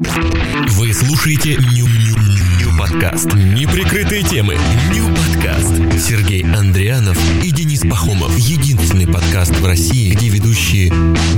[0.00, 2.16] Вы слушаете Ню Ню
[2.60, 3.34] Ню подкаст.
[3.34, 4.56] Неприкрытые темы.
[4.94, 5.74] Ню подкаст.
[5.98, 8.30] Сергей Андрианов и Денис Пахомов.
[8.38, 10.92] Единственный подкаст в России, где ведущие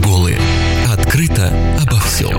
[0.04, 0.38] голые.
[0.93, 1.51] Открыто
[1.81, 2.38] обо всем.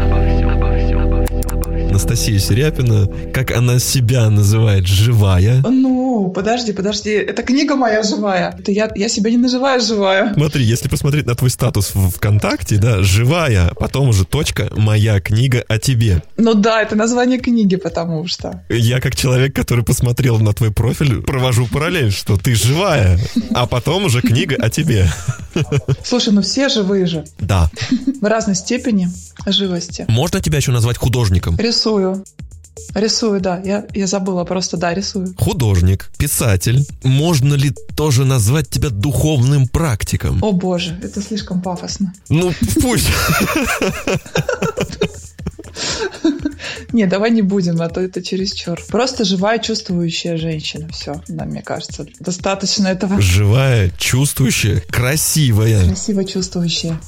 [1.89, 5.63] Анастасия Серяпина, как она себя называет, живая.
[5.63, 8.55] Ну, подожди, подожди, это книга моя живая.
[8.57, 10.33] Это я, я себя не называю живая.
[10.33, 15.63] Смотри, если посмотреть на твой статус в ВКонтакте, да, живая, потом уже точка, моя книга
[15.67, 16.23] о тебе.
[16.37, 18.63] Ну да, это название книги, потому что.
[18.69, 23.19] Я как человек, который посмотрел на твой профиль, провожу параллель, что ты живая,
[23.53, 25.07] а потом уже книга о тебе.
[26.03, 27.25] Слушай, ну все живые же.
[27.39, 27.69] Да.
[28.21, 29.09] В разной степени
[29.45, 30.05] живости.
[30.07, 31.57] Можно тебя еще назвать художником?
[31.57, 32.23] Рисую.
[32.93, 33.61] Рисую, да.
[33.63, 35.33] Я, я забыла, просто да, рисую.
[35.37, 36.85] Художник, писатель.
[37.03, 40.43] Можно ли тоже назвать тебя духовным практиком?
[40.43, 42.13] О боже, это слишком пафосно.
[42.29, 43.07] Ну, пусть.
[46.91, 48.79] Не, давай не будем, а то это чересчур.
[48.89, 50.89] Просто живая, чувствующая женщина.
[50.91, 53.21] Все, да, мне кажется, достаточно этого.
[53.21, 55.85] Живая, чувствующая, красивая.
[55.85, 56.99] Красиво чувствующая.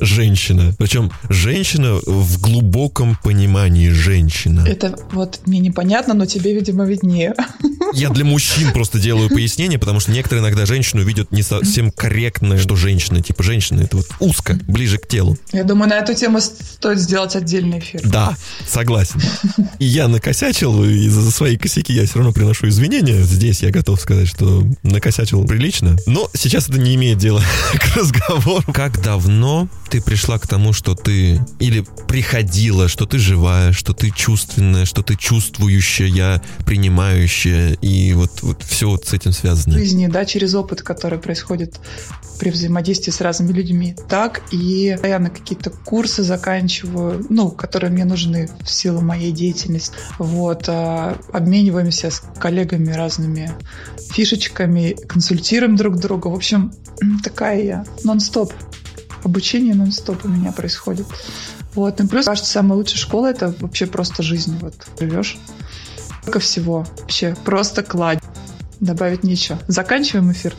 [0.00, 0.72] Женщина.
[0.78, 4.64] Причем женщина в глубоком понимании женщина.
[4.66, 7.34] Это вот мне непонятно, но тебе, видимо, виднее.
[7.92, 12.58] Я для мужчин просто делаю пояснение, потому что некоторые иногда женщину видят не совсем корректно,
[12.58, 13.22] что женщина.
[13.22, 15.38] Типа женщина это вот узко, ближе к телу.
[15.52, 18.00] Я думаю, на эту тему стоит сделать отдельный эфир.
[18.04, 19.20] Да, согласен.
[19.78, 23.22] И я накосячил, и за свои косяки я все равно приношу извинения.
[23.22, 25.96] Здесь я готов сказать, что накосячил прилично.
[26.06, 27.42] Но сейчас это не имеет дела
[27.74, 28.72] к разговору.
[28.72, 34.10] Как давно ты пришла к тому, что ты или приходила, что ты живая, что ты
[34.10, 39.74] чувственная, что ты чувствующая, принимающая, и вот, вот все вот с этим связано.
[39.74, 41.80] В жизни, да, через опыт, который происходит
[42.38, 48.48] при взаимодействии с разными людьми, так и постоянно какие-то курсы заканчиваю, ну, которые мне нужны
[48.64, 49.96] в силу моей деятельности.
[50.18, 53.52] Вот, а, обмениваемся с коллегами разными
[54.12, 56.28] фишечками, консультируем друг друга.
[56.28, 56.72] В общем,
[57.24, 58.52] такая я нон-стоп.
[59.24, 61.06] Обучение нон-стоп у меня происходит.
[61.74, 64.56] Вот, и плюс, кажется, самая лучшая школа это вообще просто жизнь.
[64.60, 65.36] Вот, живешь.
[66.24, 66.86] Только всего.
[67.00, 68.20] Вообще, просто кладь.
[68.80, 69.58] Добавить нечего.
[69.68, 70.54] Заканчиваем эфир.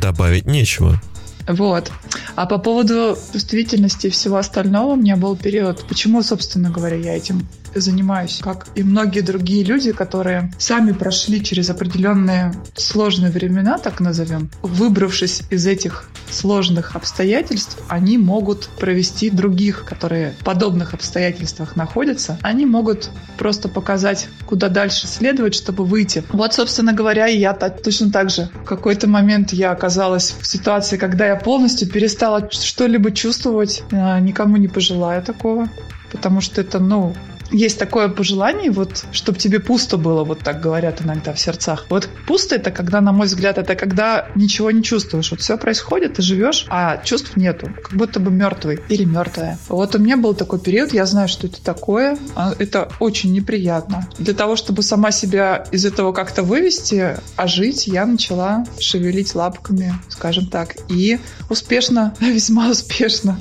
[0.00, 1.00] Добавить нечего.
[1.46, 1.92] Вот.
[2.34, 7.16] А по поводу чувствительности и всего остального, у меня был период, почему, собственно говоря, я
[7.16, 7.46] этим
[7.80, 14.50] занимаюсь, как и многие другие люди, которые сами прошли через определенные сложные времена, так назовем,
[14.62, 22.66] выбравшись из этих сложных обстоятельств, они могут провести других, которые в подобных обстоятельствах находятся, они
[22.66, 26.24] могут просто показать, куда дальше следовать, чтобы выйти.
[26.32, 28.48] Вот, собственно говоря, и я точно так же.
[28.62, 34.56] В какой-то момент я оказалась в ситуации, когда я полностью перестала что-либо чувствовать, а, никому
[34.56, 35.68] не пожелаю такого,
[36.10, 37.14] потому что это, ну,
[37.52, 41.86] есть такое пожелание, вот, чтобы тебе пусто было, вот так говорят иногда в сердцах.
[41.90, 45.30] Вот пусто это, когда, на мой взгляд, это когда ничего не чувствуешь.
[45.30, 47.68] Вот все происходит, ты живешь, а чувств нету.
[47.82, 49.58] Как будто бы мертвый или мертвая.
[49.68, 52.18] Вот у меня был такой период, я знаю, что это такое.
[52.34, 54.08] А это очень неприятно.
[54.18, 59.94] Для того, чтобы сама себя из этого как-то вывести, а жить, я начала шевелить лапками,
[60.08, 60.76] скажем так.
[60.88, 61.18] И
[61.50, 63.38] успешно, весьма успешно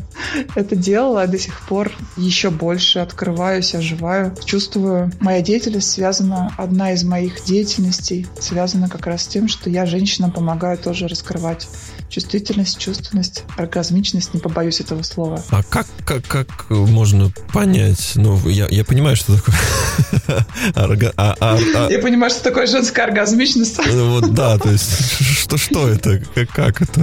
[0.55, 1.27] это делала.
[1.27, 5.11] до сих пор еще больше открываюсь, оживаю переживаю, чувствую.
[5.19, 10.31] Моя деятельность связана, одна из моих деятельностей связана как раз с тем, что я женщинам
[10.31, 11.67] помогаю тоже раскрывать
[12.11, 15.41] чувствительность, чувственность, оргазмичность, не побоюсь этого слова.
[15.49, 18.13] А как, как, как можно понять?
[18.15, 19.55] Ну, я, я понимаю, что такое...
[20.75, 23.79] А, а, а я понимаю, что такое женская оргазмичность.
[23.85, 26.21] Ну, вот, да, то есть, что, что это?
[26.33, 27.01] Как, как это?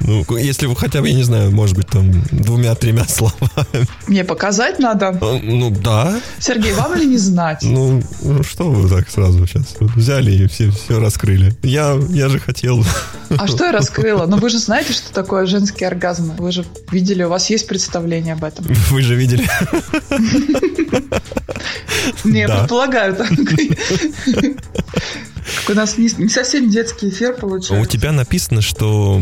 [0.00, 3.86] Ну, если вы хотя бы, я не знаю, может быть, там, двумя-тремя словами.
[4.06, 5.18] Мне показать надо?
[5.42, 6.20] Ну, да.
[6.38, 7.60] Сергей, вам ли не знать?
[7.62, 11.54] Ну, ну что вы так сразу сейчас взяли и все, все раскрыли?
[11.62, 12.84] Я, я же хотел...
[13.36, 14.26] А что я раскрыла?
[14.26, 16.32] Ну, вы же знаете, что такое женский оргазм.
[16.38, 18.66] Вы же видели, у вас есть представление об этом.
[18.90, 19.44] Вы же видели.
[22.24, 23.30] Не, предполагаю так.
[25.68, 27.82] У нас не, не совсем детский эфир получается.
[27.82, 29.20] У тебя написано, что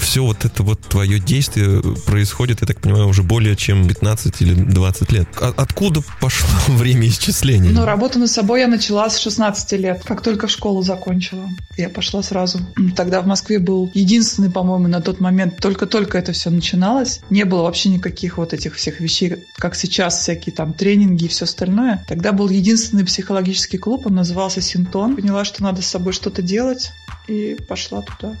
[0.00, 4.54] все вот это вот твое действие происходит, я так понимаю, уже более чем 15 или
[4.54, 5.28] 20 лет.
[5.40, 7.70] А откуда пошло время исчисления?
[7.70, 11.48] Ну, работу над собой я начала с 16 лет, как только школу закончила.
[11.76, 12.60] Я пошла сразу.
[12.96, 17.20] Тогда в Москве был единственный, по-моему, на тот момент, только-только это все начиналось.
[17.30, 21.44] Не было вообще никаких вот этих всех вещей, как сейчас, всякие там тренинги и все
[21.44, 22.04] остальное.
[22.08, 25.16] Тогда был единственный психологический клуб, он назывался Синтон.
[25.16, 26.92] Поняла, что надо с собой что-то делать,
[27.28, 28.36] и пошла туда.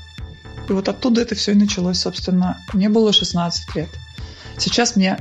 [0.68, 2.58] И вот оттуда это все и началось, собственно.
[2.72, 3.88] Мне было 16 лет.
[4.56, 5.18] Сейчас мне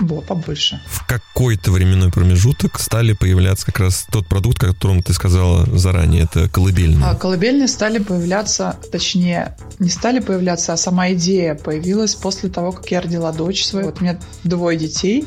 [0.00, 0.80] было побольше.
[0.86, 6.24] В какой-то временной промежуток стали появляться как раз тот продукт, о котором ты сказала заранее,
[6.24, 7.04] это колыбельные.
[7.04, 12.90] А колыбельные стали появляться, точнее, не стали появляться, а сама идея появилась после того, как
[12.90, 13.86] я родила дочь свою.
[13.86, 15.26] Вот у меня двое детей,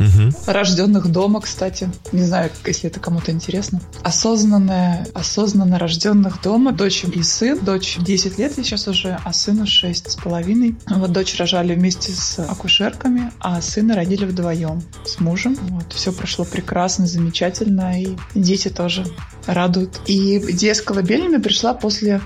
[0.00, 0.34] угу.
[0.46, 1.90] рожденных дома, кстати.
[2.12, 3.80] Не знаю, если это кому-то интересно.
[4.02, 7.58] Осознанная, осознанно рожденных дома, дочь и сын.
[7.62, 10.76] Дочь 10 лет сейчас уже, а сыну 6 с половиной.
[10.88, 15.56] Вот дочь рожали вместе с акушерками, а сына родили вдвоем с мужем.
[15.60, 19.04] Вот, все прошло прекрасно, замечательно, и дети тоже
[19.46, 20.00] радуют.
[20.06, 22.20] И идея с колыбельными пришла после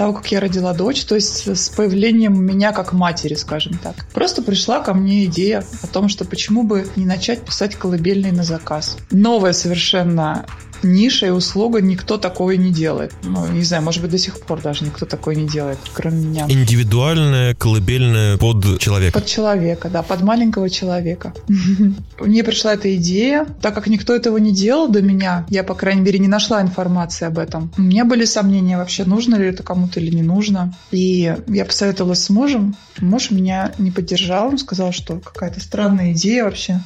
[0.00, 4.06] того, как я родила дочь, то есть с появлением меня как матери, скажем так.
[4.14, 8.42] Просто пришла ко мне идея о том, что почему бы не начать писать колыбельные на
[8.42, 8.96] заказ.
[9.10, 10.46] Новая совершенно
[10.82, 13.12] ниша и услуга, никто такое не делает.
[13.22, 16.46] Ну, не знаю, может быть, до сих пор даже никто такое не делает, кроме меня.
[16.48, 19.18] Индивидуальная, колыбельная под человека.
[19.18, 21.34] Под человека, да, под маленького человека.
[22.20, 26.02] Мне пришла эта идея, так как никто этого не делал до меня, я, по крайней
[26.02, 27.72] мере, не нашла информации об этом.
[27.76, 30.74] У меня были сомнения вообще, нужно ли это кому-то или не нужно.
[30.90, 32.76] И я посоветовалась с мужем.
[32.98, 36.80] Муж меня не поддержал, он сказал, что какая-то странная идея вообще.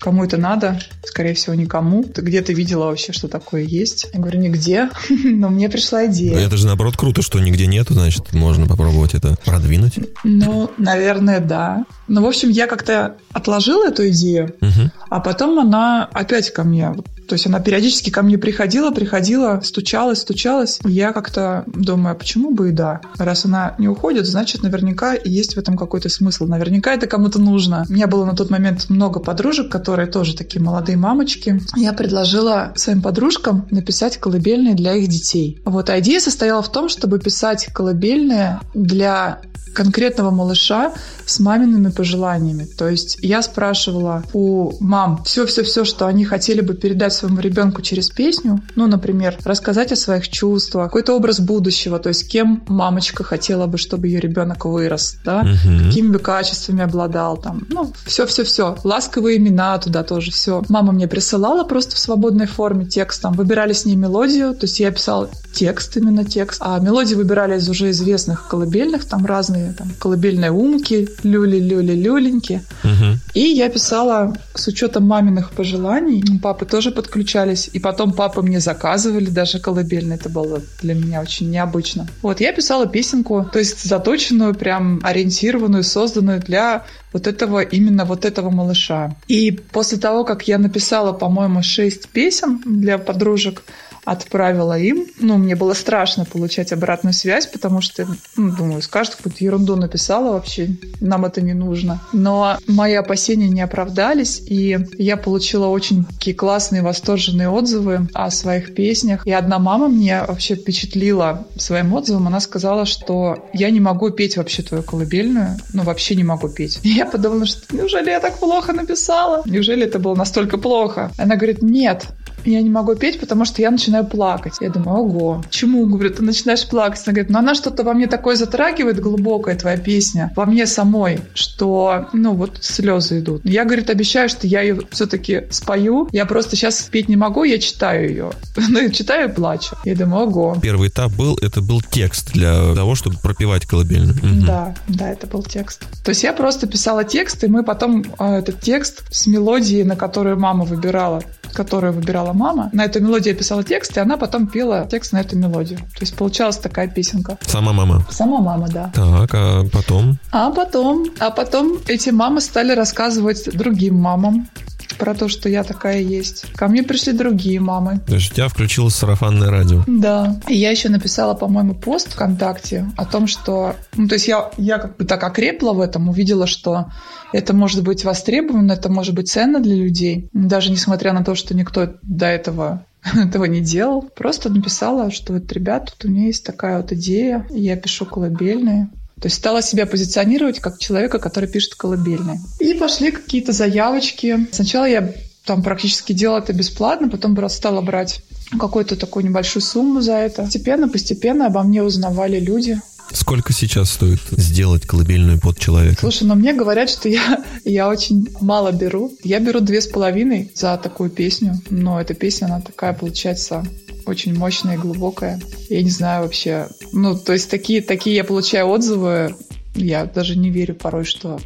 [0.00, 0.80] Кому это надо?
[1.04, 2.04] Скорее всего, никому.
[2.04, 4.08] Ты где ты видела вообще, что такое есть?
[4.12, 4.90] Я говорю, нигде.
[5.24, 6.38] Но мне пришла идея.
[6.38, 9.98] Это же, наоборот, круто, что нигде нету, значит, можно попробовать это продвинуть.
[10.24, 11.84] Ну, наверное, да.
[12.06, 14.90] Ну, в общем, я как-то отложила эту идею, угу.
[15.10, 16.94] а потом она опять ко мне
[17.28, 20.80] то есть она периодически ко мне приходила, приходила, стучалась, стучалась.
[20.84, 23.02] Я как-то думаю, а почему бы и да?
[23.18, 26.46] Раз она не уходит, значит, наверняка есть в этом какой-то смысл.
[26.46, 27.84] Наверняка это кому-то нужно.
[27.88, 31.60] У меня было на тот момент много подружек, которые тоже такие молодые мамочки.
[31.76, 35.60] Я предложила своим подружкам написать колыбельные для их детей.
[35.64, 39.40] Вот, а идея состояла в том, чтобы писать колыбельные для
[39.78, 40.92] конкретного малыша
[41.24, 42.64] с мамиными пожеланиями.
[42.64, 48.10] То есть я спрашивала у мам все-все-все, что они хотели бы передать своему ребенку через
[48.10, 48.60] песню.
[48.74, 53.78] Ну, например, рассказать о своих чувствах, какой-то образ будущего, то есть кем мамочка хотела бы,
[53.78, 55.84] чтобы ее ребенок вырос, да, угу.
[55.84, 58.76] какими бы качествами обладал, там, ну, все-все-все.
[58.82, 60.62] Ласковые имена туда тоже все.
[60.68, 64.80] Мама мне присылала просто в свободной форме текст, там, выбирали с ней мелодию, то есть
[64.80, 69.90] я писала текст, именно текст, а мелодии выбирали из уже известных колыбельных, там разные, там,
[69.98, 72.62] колыбельные умки, люли-люли-люленьки.
[72.84, 73.18] Угу.
[73.34, 76.22] И я писала с учетом маминых пожеланий.
[76.40, 77.70] Папы тоже подключались.
[77.72, 80.18] И потом папы мне заказывали даже колыбельные.
[80.18, 82.06] Это было для меня очень необычно.
[82.22, 88.24] Вот, я писала песенку, то есть заточенную, прям ориентированную, созданную для вот этого, именно вот
[88.24, 89.14] этого малыша.
[89.28, 93.62] И после того, как я написала, по-моему, шесть песен для подружек,
[94.10, 95.06] отправила им.
[95.20, 98.06] Ну, мне было страшно получать обратную связь, потому что,
[98.36, 100.70] ну, думаю, скажут, какую-то ерунду написала вообще,
[101.00, 102.00] нам это не нужно.
[102.12, 108.74] Но мои опасения не оправдались, и я получила очень такие классные, восторженные отзывы о своих
[108.74, 109.26] песнях.
[109.26, 112.28] И одна мама мне вообще впечатлила своим отзывом.
[112.28, 116.80] Она сказала, что я не могу петь вообще твою колыбельную, ну, вообще не могу петь.
[116.82, 119.42] И я подумала, что неужели я так плохо написала?
[119.44, 121.10] Неужели это было настолько плохо?
[121.18, 122.06] Она говорит, нет,
[122.50, 124.54] я не могу петь, потому что я начинаю плакать.
[124.60, 127.02] Я думаю, ого, чему, говорю, ты начинаешь плакать?
[127.06, 131.20] Она говорит, ну она что-то во мне такое затрагивает, глубокая твоя песня, во мне самой,
[131.34, 133.42] что, ну вот, слезы идут.
[133.44, 136.08] Я, говорит, обещаю, что я ее все-таки спою.
[136.12, 138.30] Я просто сейчас петь не могу, я читаю ее.
[138.70, 139.76] Ну, читаю и плачу.
[139.84, 140.56] Я думаю, ого.
[140.60, 144.14] Первый этап был, это был текст для того, чтобы пропевать колыбельную.
[144.14, 144.46] Угу.
[144.46, 145.84] Да, да, это был текст.
[146.04, 149.96] То есть я просто писала текст, и мы потом э, этот текст с мелодией, на
[149.96, 152.70] которую мама выбирала, которую выбирала мама.
[152.72, 155.78] На эту мелодию я писала текст, и она потом пела текст на эту мелодию.
[155.78, 157.38] То есть получалась такая песенка.
[157.42, 158.06] Сама мама?
[158.10, 158.90] Сама мама, да.
[158.94, 160.18] Так, а потом?
[160.30, 164.48] А потом, а потом эти мамы стали рассказывать другим мамам
[164.96, 166.52] про то, что я такая есть.
[166.54, 168.00] Ко мне пришли другие мамы.
[168.06, 169.84] То есть у тебя включилось сарафанное радио?
[169.86, 170.40] Да.
[170.48, 173.76] И я еще написала, по-моему, пост ВКонтакте о том, что...
[173.96, 176.86] Ну, то есть я, я как бы так окрепла в этом, увидела, что
[177.32, 181.54] это может быть востребовано, это может быть ценно для людей, даже несмотря на то, что
[181.54, 184.02] никто до этого этого не делал.
[184.02, 188.88] Просто написала, что вот, ребят, тут у меня есть такая вот идея, я пишу колыбельные.
[189.20, 192.40] То есть стала себя позиционировать как человека, который пишет колыбельные.
[192.60, 194.46] И пошли какие-то заявочки.
[194.52, 195.12] Сначала я
[195.44, 198.22] там практически делала это бесплатно, потом стала брать
[198.58, 200.42] какую-то такую небольшую сумму за это.
[200.42, 202.80] Постепенно, постепенно обо мне узнавали люди.
[203.12, 206.00] Сколько сейчас стоит сделать колыбельную под человека?
[206.00, 209.12] Слушай, но мне говорят, что я, я очень мало беру.
[209.24, 213.64] Я беру две с половиной за такую песню, но эта песня, она такая получается
[214.06, 215.40] очень мощное и глубокое.
[215.68, 216.68] Я не знаю вообще.
[216.92, 219.34] Ну, то есть такие, такие я получаю отзывы.
[219.74, 221.38] Я даже не верю порой, что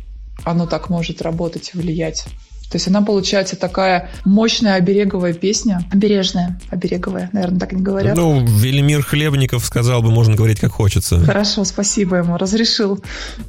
[0.45, 2.25] оно так может работать влиять.
[2.73, 5.83] То есть она получается такая мощная обереговая песня.
[5.93, 8.17] Обережная, обереговая, наверное, так не говорят.
[8.17, 11.19] Ну, Велимир Хлебников сказал бы, можно говорить как хочется.
[11.21, 13.05] Хорошо, спасибо ему, разрешил.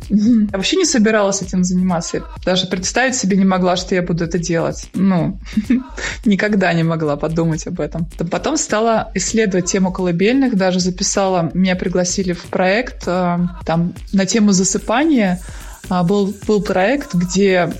[0.09, 2.23] Я вообще не собиралась этим заниматься.
[2.43, 4.89] Даже представить себе не могла, что я буду это делать.
[4.93, 5.39] Ну,
[6.25, 8.09] никогда не могла подумать об этом.
[8.29, 14.51] Потом стала исследовать тему колыбельных, даже записала, меня пригласили в проект э, там на тему
[14.51, 15.39] засыпания
[15.89, 17.73] был, был проект, где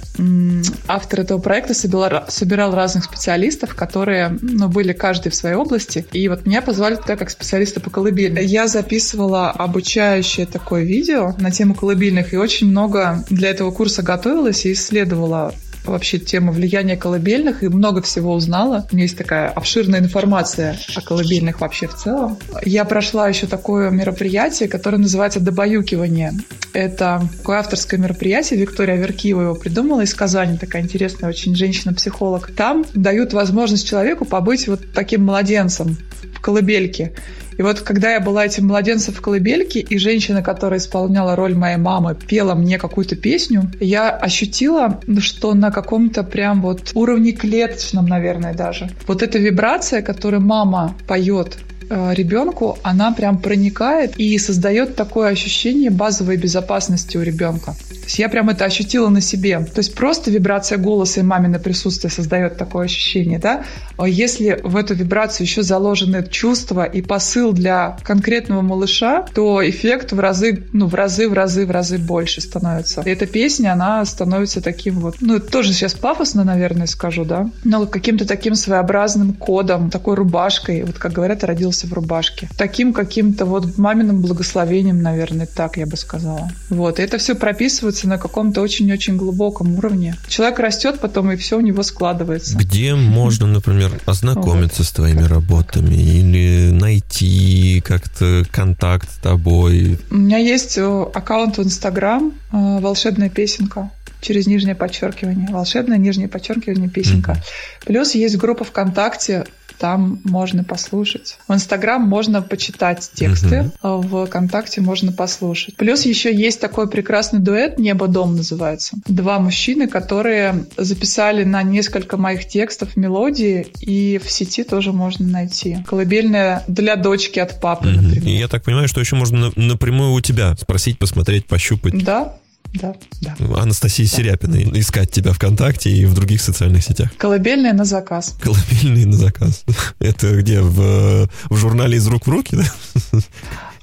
[0.88, 6.06] автор этого проекта собирал, собирал разных специалистов, которые ну, были каждый в своей области.
[6.12, 8.44] И вот меня позвали туда как специалиста по колыбельным.
[8.44, 14.66] Я записывала обучающее такое видео на тему колыбельных и очень много для этого курса готовилась
[14.66, 15.54] и исследовала
[15.86, 18.86] вообще тему влияния колыбельных и много всего узнала.
[18.92, 22.38] У меня есть такая обширная информация о колыбельных вообще в целом.
[22.64, 26.34] Я прошла еще такое мероприятие, которое называется «Добаюкивание».
[26.74, 28.60] Это такое авторское мероприятие.
[28.60, 30.58] Виктория Веркиева его придумала из Казани.
[30.58, 32.52] Такая интересная очень женщина-психолог.
[32.56, 35.98] Там дают возможность человеку побыть вот таким младенцем
[36.34, 37.14] в колыбельке.
[37.58, 41.78] И вот когда я была этим младенцем в колыбельке, и женщина, которая исполняла роль моей
[41.78, 48.54] мамы, пела мне какую-то песню, я ощутила, что на каком-то прям вот уровне клеточном, наверное,
[48.54, 48.90] даже.
[49.08, 51.58] Вот эта вибрация, которую мама поет
[51.90, 57.76] ребенку, она прям проникает и создает такое ощущение базовой безопасности у ребенка.
[58.04, 59.60] То есть я прям это ощутила на себе.
[59.60, 63.64] То есть просто вибрация голоса и мамино присутствие создает такое ощущение, да?
[63.98, 70.12] А если в эту вибрацию еще заложены чувства и посыл для конкретного малыша, то эффект
[70.12, 73.02] в разы, ну, в разы, в разы, в разы больше становится.
[73.06, 77.50] И эта песня, она становится таким вот, ну, тоже сейчас пафосно, наверное, скажу, да?
[77.64, 82.50] Но каким-то таким своеобразным кодом, такой рубашкой, вот как говорят, родился в рубашке.
[82.58, 86.50] Таким каким-то вот маминым благословением, наверное, так я бы сказала.
[86.70, 87.00] Вот.
[87.00, 90.16] И это все прописывается на каком-то очень-очень глубоком уровне.
[90.28, 92.58] Человек растет потом, и все у него складывается.
[92.58, 94.88] Где можно, например, ознакомиться вот.
[94.88, 100.00] с твоими работами или найти как-то контакт с тобой?
[100.10, 103.92] У меня есть э, аккаунт в Инстаграм э, «Волшебная песенка»
[104.24, 105.50] через нижнее подчеркивание.
[105.52, 107.34] Волшебное нижнее подчеркивание песенка.
[107.34, 107.86] Mm-hmm.
[107.86, 109.46] Плюс есть группа ВКонтакте
[109.84, 111.38] там можно послушать.
[111.46, 114.02] В Инстаграм можно почитать тексты, uh-huh.
[114.02, 115.76] в ВКонтакте можно послушать.
[115.76, 118.96] Плюс еще есть такой прекрасный дуэт «Небо-дом» называется.
[119.10, 125.80] Два мужчины, которые записали на несколько моих текстов мелодии, и в сети тоже можно найти.
[125.86, 128.00] Колыбельная для дочки от папы, uh-huh.
[128.00, 128.26] например.
[128.26, 132.02] И я так понимаю, что еще можно напрямую у тебя спросить, посмотреть, пощупать.
[132.06, 132.38] Да,
[132.74, 133.36] да, да.
[133.62, 134.18] Анастасия да.
[134.18, 134.80] Серяпина.
[134.80, 137.10] Искать тебя ВКонтакте и в других социальных сетях.
[137.18, 138.36] Колыбельные на заказ.
[138.42, 139.64] Колыбельные на заказ.
[140.00, 140.62] Это где?
[140.62, 143.20] В, в журнале «Из рук в руки», да?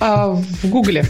[0.02, 1.06] А, в Гугле.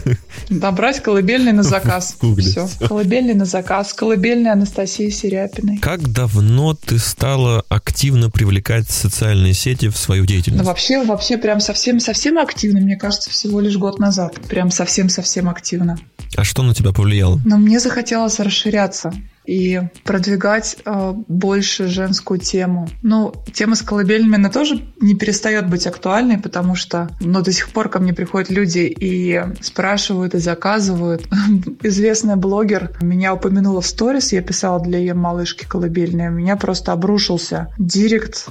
[0.49, 2.17] Набрать колыбельный на заказ.
[2.19, 2.51] В Гугле.
[2.51, 2.69] Все.
[2.89, 3.95] Колыбельный на заказ.
[3.95, 5.79] Колыбельная Анастасии Серяпиной.
[5.79, 10.65] Как давно ты стала активно привлекать социальные сети в свою деятельность?
[10.65, 14.35] Ну, вообще, вообще прям совсем-совсем активно, мне кажется, всего лишь год назад.
[14.49, 15.97] Прям совсем-совсем активно.
[16.37, 17.41] А что на тебя повлияло?
[17.45, 19.13] Но мне захотелось расширяться
[19.47, 22.89] и продвигать э, больше женскую тему.
[23.03, 27.71] Ну, тема с колыбельными, она тоже не перестает быть актуальной, потому что ну, до сих
[27.71, 31.27] пор ко мне приходят люди и спрашивают, и заказывают.
[31.83, 36.93] Известная блогер меня упомянула в сторис, я писала для ее малышки колыбельные, у меня просто
[36.93, 38.47] обрушился директ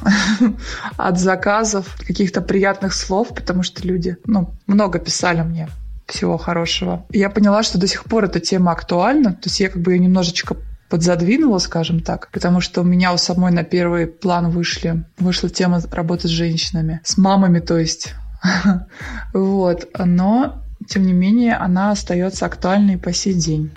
[0.97, 5.69] от заказов, каких-то приятных слов, потому что люди, ну, много писали мне
[6.11, 7.05] всего хорошего.
[7.11, 9.99] Я поняла, что до сих пор эта тема актуальна, то есть я как бы ее
[9.99, 10.57] немножечко
[10.89, 15.81] подзадвинула, скажем так, потому что у меня у самой на первый план вышли, вышла тема
[15.91, 18.13] работы с женщинами, с мамами, то есть.
[19.33, 19.89] Вот.
[19.97, 23.71] Но, тем не менее, она остается актуальной по сей день.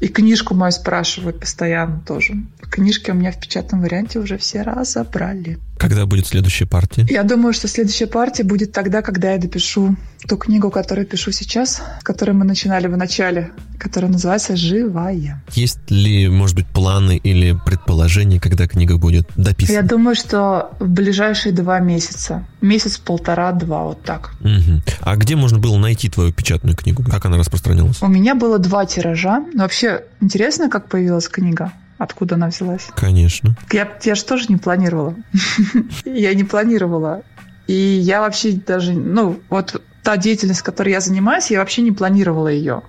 [0.00, 2.34] И книжку мою спрашивают постоянно тоже.
[2.70, 5.58] Книжки у меня в печатном варианте уже все разобрали.
[5.82, 7.04] Когда будет следующая партия?
[7.10, 9.96] Я думаю, что следующая партия будет тогда, когда я допишу
[10.28, 15.42] ту книгу, которую пишу сейчас, которую мы начинали в начале, которая называется «Живая».
[15.50, 19.74] Есть ли, может быть, планы или предположения, когда книга будет дописана?
[19.74, 22.46] Я думаю, что в ближайшие два месяца.
[22.60, 24.34] Месяц, полтора, два, вот так.
[24.40, 24.82] Угу.
[25.00, 27.02] А где можно было найти твою печатную книгу?
[27.02, 28.00] Как она распространялась?
[28.02, 29.44] У меня было два тиража.
[29.52, 31.72] Но вообще, интересно, как появилась книга?
[32.02, 32.88] Откуда она взялась.
[32.96, 33.56] Конечно.
[33.70, 35.14] Я, я же тоже не планировала.
[36.04, 37.22] я не планировала.
[37.66, 42.48] И я вообще даже, ну, вот та деятельность, которой я занимаюсь, я вообще не планировала
[42.48, 42.82] ее.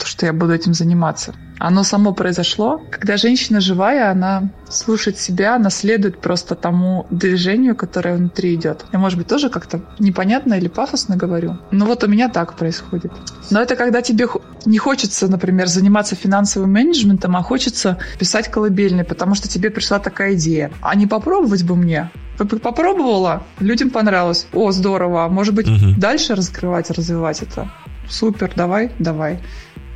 [0.00, 1.34] То, что я буду этим заниматься.
[1.58, 2.80] Оно само произошло.
[2.90, 8.86] Когда женщина живая, она слушает себя, она следует просто тому движению, которое внутри идет.
[8.92, 11.58] Я, может быть, тоже как-то непонятно или пафосно говорю.
[11.70, 13.12] Но вот у меня так происходит.
[13.50, 14.26] Но это когда тебе
[14.64, 20.34] не хочется, например, заниматься финансовым менеджментом, а хочется писать колыбельный, потому что тебе пришла такая
[20.34, 20.70] идея.
[20.80, 22.10] А не попробовать бы мне?
[22.38, 24.46] Попробовала, людям понравилось.
[24.54, 25.28] О, здорово.
[25.28, 25.94] Может быть, угу.
[25.98, 27.70] дальше раскрывать, развивать это?
[28.08, 29.40] Супер, давай, давай.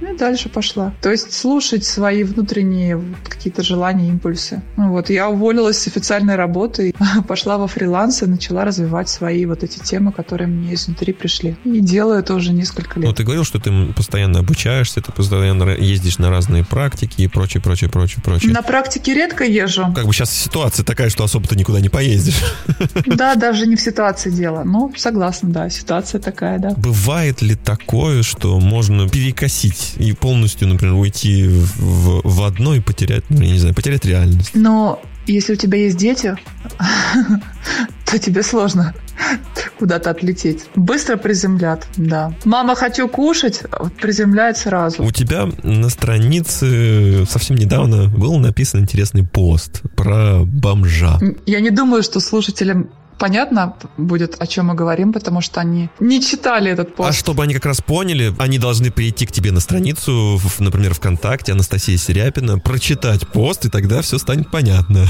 [0.05, 0.93] Ну и дальше пошла.
[1.01, 4.61] То есть слушать свои внутренние какие-то желания, импульсы.
[4.77, 6.93] Ну вот, я уволилась с официальной работы,
[7.27, 11.57] пошла во фриланс и начала развивать свои вот эти темы, которые мне изнутри пришли.
[11.65, 13.09] И делаю это уже несколько лет.
[13.09, 17.63] Ну, ты говорил, что ты постоянно обучаешься, ты постоянно ездишь на разные практики и прочее,
[17.63, 18.53] прочее, прочее, прочее.
[18.53, 19.91] На практике редко езжу.
[19.95, 22.43] Как бы сейчас ситуация такая, что особо ты никуда не поездишь.
[23.07, 24.65] Да, даже не в ситуации дело.
[24.65, 26.75] Ну, согласна, да, ситуация такая, да.
[26.77, 33.25] Бывает ли такое, что можно перекосить и полностью, например, уйти в, в одно и потерять,
[33.29, 34.51] ну, я не знаю, потерять реальность.
[34.55, 36.37] Но если у тебя есть дети,
[38.05, 38.95] то тебе сложно
[39.79, 40.67] куда-то отлететь.
[40.75, 42.33] Быстро приземлят, да.
[42.45, 43.63] Мама, хочу кушать,
[44.01, 45.03] приземляет сразу.
[45.03, 51.19] У тебя на странице совсем недавно был написан интересный пост про бомжа.
[51.47, 56.23] Я не думаю, что слушателям понятно будет, о чем мы говорим, потому что они не
[56.23, 57.11] читали этот пост.
[57.11, 61.53] А чтобы они как раз поняли, они должны прийти к тебе на страницу, например, ВКонтакте,
[61.53, 65.07] Анастасия Серяпина, прочитать пост, и тогда все станет понятно.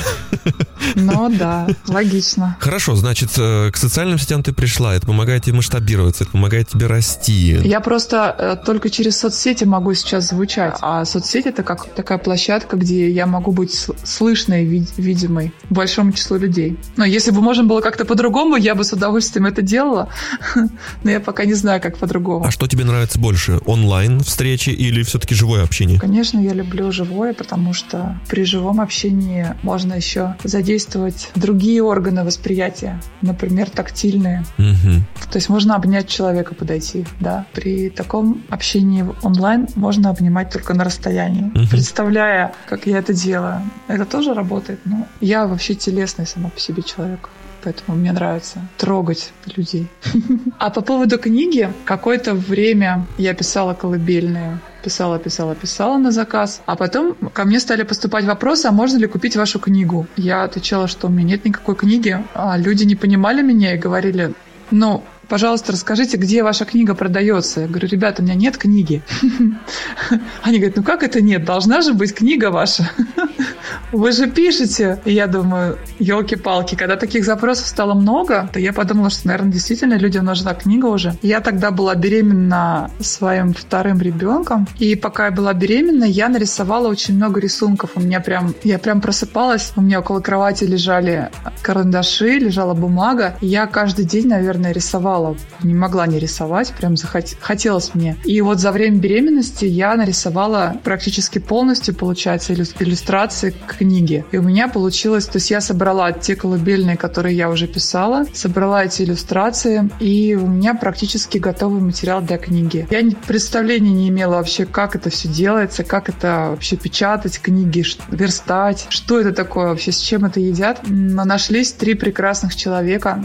[0.94, 2.56] Ну да, логично.
[2.60, 6.86] Хорошо, значит, э, к социальным сетям ты пришла, это помогает тебе масштабироваться, это помогает тебе
[6.86, 7.58] расти.
[7.64, 12.76] Я просто э, только через соцсети могу сейчас звучать, а соцсети это как такая площадка,
[12.76, 16.76] где я могу быть слышной, видимой большому числу людей.
[16.96, 20.08] Но если бы можно было как-то по-другому, я бы с удовольствием это делала,
[21.04, 22.44] но я пока не знаю, как по-другому.
[22.46, 26.00] А что тебе нравится больше, онлайн встречи или все-таки живое общение?
[26.00, 33.00] Конечно, я люблю живое, потому что при живом общении можно еще задействовать другие органы восприятия,
[33.22, 34.44] например, тактильные.
[34.58, 35.30] Угу.
[35.30, 37.46] То есть можно обнять человека, подойти, да.
[37.52, 41.50] При таком общении онлайн можно обнимать только на расстоянии.
[41.54, 41.68] Угу.
[41.70, 44.80] Представляя, как я это делаю, это тоже работает.
[44.84, 47.28] Но я вообще телесный сама по себе человек
[47.64, 49.88] поэтому мне нравится трогать людей.
[50.58, 56.60] А по поводу книги, какое-то время я писала колыбельные писала, писала, писала на заказ.
[56.66, 60.06] А потом ко мне стали поступать вопросы, а можно ли купить вашу книгу?
[60.16, 62.22] Я отвечала, что у меня нет никакой книги.
[62.34, 64.34] А люди не понимали меня и говорили,
[64.70, 67.60] ну, пожалуйста, расскажите, где ваша книга продается.
[67.62, 69.02] Я говорю, ребята, у меня нет книги.
[70.42, 71.44] Они говорят, ну как это нет?
[71.44, 72.90] Должна же быть книга ваша.
[73.92, 75.00] Вы же пишете.
[75.04, 79.94] И я думаю, елки-палки, когда таких запросов стало много, то я подумала, что, наверное, действительно
[79.94, 81.16] людям нужна книга уже.
[81.22, 84.66] Я тогда была беременна своим вторым ребенком.
[84.78, 87.90] И пока я была беременна, я нарисовала очень много рисунков.
[87.94, 91.30] У меня прям, я прям просыпалась, у меня около кровати лежали
[91.62, 93.36] карандаши, лежала бумага.
[93.40, 97.24] Я каждый день, наверное, рисовала рисовала, не могла не рисовать, прям захот...
[97.40, 98.16] хотелось мне.
[98.24, 104.24] И вот за время беременности я нарисовала практически полностью, получается, иллюстрации к книге.
[104.32, 108.84] И у меня получилось, то есть я собрала те колыбельные, которые я уже писала, собрала
[108.84, 112.86] эти иллюстрации, и у меня практически готовый материал для книги.
[112.90, 118.86] Я представления не имела вообще, как это все делается, как это вообще печатать книги, верстать,
[118.88, 120.80] что это такое вообще, с чем это едят.
[120.86, 123.24] Но нашлись три прекрасных человека,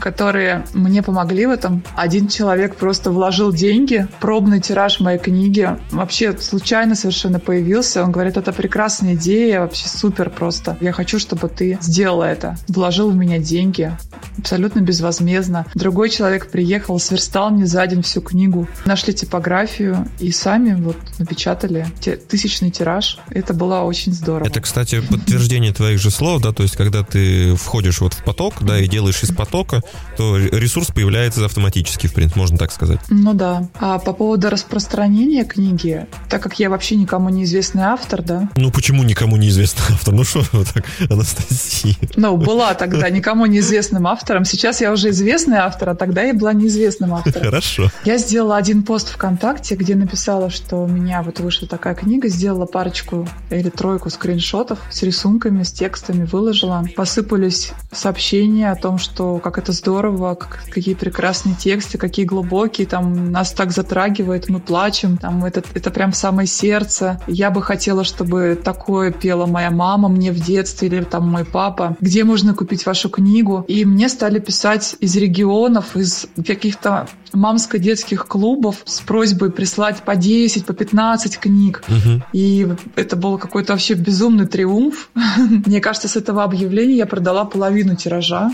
[0.00, 1.82] которые мне помогли в этом.
[1.96, 5.68] Один человек просто вложил деньги, пробный тираж моей книги.
[5.90, 8.04] Вообще случайно совершенно появился.
[8.04, 10.76] Он говорит, это прекрасная идея, вообще супер просто.
[10.80, 12.56] Я хочу, чтобы ты сделала это.
[12.68, 13.92] Вложил в меня деньги
[14.38, 15.66] абсолютно безвозмездно.
[15.74, 18.68] Другой человек приехал, сверстал мне за день всю книгу.
[18.84, 21.86] Нашли типографию и сами вот напечатали
[22.28, 23.18] тысячный тираж.
[23.30, 24.46] Это было очень здорово.
[24.46, 28.54] Это, кстати, подтверждение твоих же слов, да, то есть когда ты входишь вот в поток,
[28.60, 29.77] да, и делаешь из потока
[30.16, 33.00] то ресурс появляется автоматически, в принципе, можно так сказать.
[33.08, 33.68] Ну да.
[33.78, 38.48] А по поводу распространения книги, так как я вообще никому неизвестный автор, да?
[38.56, 40.14] Ну почему никому неизвестный автор?
[40.14, 41.96] Ну что вот так, Анастасия?
[42.16, 44.44] Ну, была тогда никому неизвестным автором.
[44.44, 47.42] Сейчас я уже известный автор, а тогда я была неизвестным автором.
[47.42, 47.90] Хорошо.
[48.04, 52.66] Я сделала один пост ВКонтакте, где написала, что у меня вот вышла такая книга, сделала
[52.66, 56.84] парочку или тройку скриншотов с рисунками, с текстами, выложила.
[56.96, 62.86] Посыпались сообщения о том, что как это это здорово, как, какие прекрасные тексты, какие глубокие,
[62.86, 67.20] там нас так затрагивает, мы плачем, там это, это прям самое сердце.
[67.26, 71.96] Я бы хотела, чтобы такое пела моя мама мне в детстве или там мой папа.
[72.00, 73.66] Где можно купить вашу книгу?
[73.68, 80.64] И мне стали писать из регионов, из каких-то мамско-детских клубов с просьбой прислать по 10,
[80.64, 81.84] по 15 книг.
[81.88, 82.22] Угу.
[82.32, 85.10] И это был какой-то вообще безумный триумф.
[85.66, 88.50] Мне кажется, с этого объявления я продала половину тиража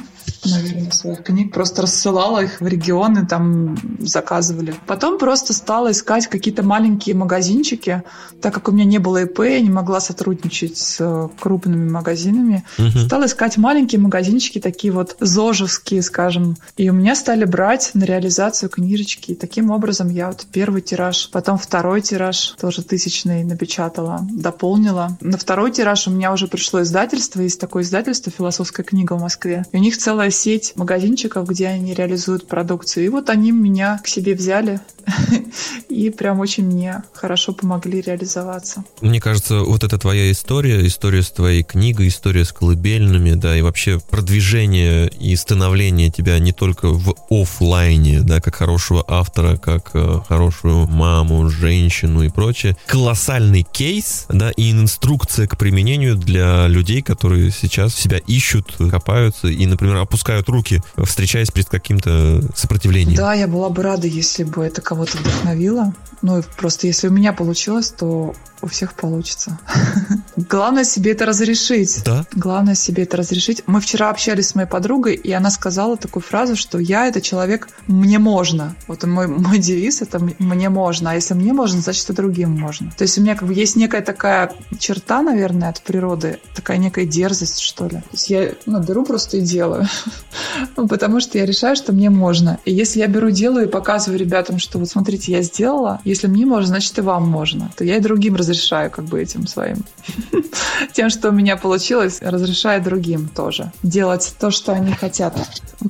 [0.46, 1.52] наверное, своих книг.
[1.52, 4.74] Просто рассылала их в регионы, там заказывали.
[4.86, 8.02] Потом просто стала искать какие-то маленькие магазинчики,
[8.40, 12.64] так как у меня не было ИП, я не могла сотрудничать с э, крупными магазинами.
[12.78, 12.98] Угу.
[13.06, 16.56] Стала искать маленькие магазинчики, такие вот зожевские, скажем.
[16.78, 19.32] И у меня стали брать на реализацию книжечки.
[19.32, 25.18] И таким образом я вот первый тираж, потом второй тираж, тоже тысячный, напечатала, дополнила.
[25.20, 27.42] На второй тираж у меня уже пришло издательство.
[27.42, 29.64] Есть такое издательство «Философская книга» в Москве.
[29.72, 33.06] И у них целая сеть магазинчиков, где они реализуют продукцию.
[33.06, 34.80] И вот они меня к себе взяли
[35.88, 38.84] и прям очень мне хорошо помогли реализоваться.
[39.00, 43.62] Мне кажется, вот эта твоя история, история с твоей книгой, история с колыбельными, да, и
[43.62, 50.20] вообще продвижение и становление тебя не только в офлайне, да, как хорошего автора, как э,
[50.28, 52.76] хорошую маму, женщину и прочее.
[52.86, 59.66] Колоссальный кейс, да, и инструкция к применению для людей, которые сейчас себя ищут, копаются и,
[59.66, 63.16] например, опускают руки, встречаясь перед каким-то сопротивлением.
[63.16, 65.94] Да, я была бы рада, если бы это кого-то вдохновило.
[66.22, 68.34] Ну, просто если у меня получилось, то
[68.64, 69.58] у всех получится.
[70.36, 72.02] Главное себе это разрешить.
[72.04, 72.24] Да.
[72.32, 73.62] Главное себе это разрешить.
[73.66, 77.68] Мы вчера общались с моей подругой, и она сказала такую фразу, что я это человек,
[77.86, 78.74] мне можно.
[78.88, 81.10] Вот мой, мой девиз это мне можно.
[81.10, 82.90] А если мне можно, значит и другим можно.
[82.96, 87.04] То есть у меня как бы есть некая такая черта, наверное, от природы, такая некая
[87.04, 87.98] дерзость, что ли.
[87.98, 89.86] То есть я ну, беру просто и делаю.
[90.76, 92.58] ну, потому что я решаю, что мне можно.
[92.64, 96.46] И если я беру, делаю и показываю ребятам, что вот смотрите, я сделала, если мне
[96.46, 99.84] можно, значит и вам можно, то я и другим разрешаю разрешаю как бы этим своим.
[100.92, 105.36] Тем, что у меня получилось, разрешаю другим тоже делать то, что они хотят.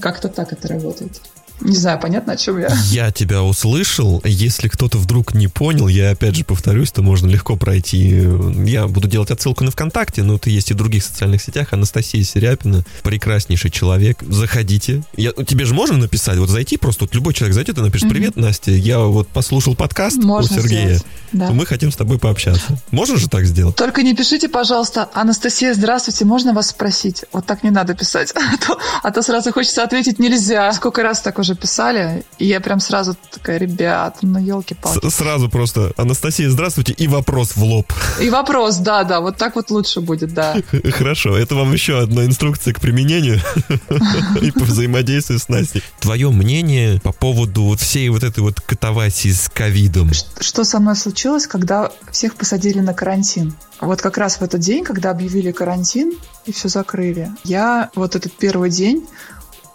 [0.00, 1.20] Как-то так это работает.
[1.60, 2.68] Не знаю, понятно, о чем я.
[2.90, 4.20] Я тебя услышал.
[4.24, 8.26] Если кто-то вдруг не понял, я опять же повторюсь, то можно легко пройти.
[8.64, 11.72] Я буду делать отсылку на ВКонтакте, но ты есть и в других социальных сетях.
[11.72, 14.22] Анастасия Серяпина, прекраснейший человек.
[14.22, 15.02] Заходите.
[15.16, 18.36] Я, тебе же можно написать, вот зайти просто, вот любой человек зайдет и напишет, привет,
[18.36, 20.86] Настя, я вот послушал подкаст можно у Сергея.
[20.86, 21.06] Сделать.
[21.32, 21.50] Да.
[21.50, 22.78] Мы хотим с тобой пообщаться.
[22.90, 23.76] Можно же так сделать?
[23.76, 27.24] Только не пишите, пожалуйста, Анастасия, здравствуйте, можно вас спросить?
[27.32, 28.32] Вот так не надо писать.
[28.44, 30.72] А то, а то сразу хочется ответить нельзя.
[30.74, 35.11] Сколько раз так уже писали, и я прям сразу такая, ребят, ну елки-палки.
[35.11, 37.92] Сразу просто, Анастасия, здравствуйте, и вопрос в лоб.
[38.20, 40.57] И вопрос, да, да, вот так вот лучше будет, да.
[40.92, 43.40] Хорошо, это вам еще одна инструкция к применению
[44.40, 45.83] и по взаимодействию с Настей.
[46.00, 50.11] Твое мнение по поводу вот всей вот этой вот катавасии с ковидом?
[50.40, 53.54] Что со мной случилось, когда всех посадили на карантин?
[53.80, 56.14] Вот как раз в этот день, когда объявили карантин
[56.46, 59.07] и все закрыли, я вот этот первый день